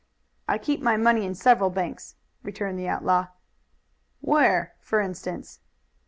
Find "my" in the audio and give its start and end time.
0.81-0.97